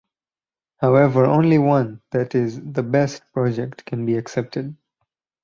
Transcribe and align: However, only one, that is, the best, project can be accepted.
However, 0.77 1.25
only 1.25 1.59
one, 1.59 2.01
that 2.09 2.33
is, 2.33 2.59
the 2.59 2.81
best, 2.81 3.21
project 3.33 3.85
can 3.85 4.03
be 4.03 4.15
accepted. 4.17 4.75